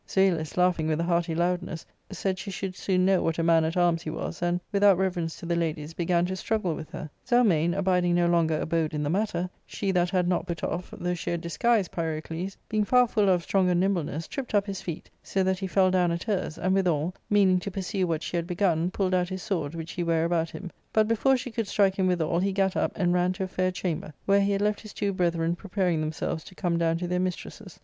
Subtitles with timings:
[0.09, 3.77] Zoilus, laughing with a hearty loudness, said she should soon know what a man at
[3.77, 7.07] arms he was, and, without reverence to the ladies, began to struggle with her.
[7.23, 11.13] Zelmane, abiding no longer abode in the matter, she that had not put off, though
[11.13, 15.07] she had disguised Pyrocles, being far fuller of stronger nimble ness, tripped up his feet,
[15.21, 18.47] so that he fell down at hers, and, withal, meaning to pursue what she had
[18.47, 21.93] begun, pulled out his sword which he ware about him; but, before she could strike
[21.97, 24.81] him withal, he gat up and ran to a fair chamber, where he had left
[24.81, 27.79] his two brethren preparing themselves to come down to their mistresses.